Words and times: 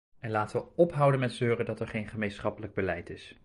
En 0.19 0.31
laten 0.31 0.59
we 0.59 0.67
ophouden 0.75 1.19
met 1.19 1.33
zeuren 1.33 1.65
dat 1.65 1.79
er 1.79 1.87
geen 1.87 2.07
gemeenschappelijk 2.07 2.73
beleid 2.73 3.09
is. 3.09 3.37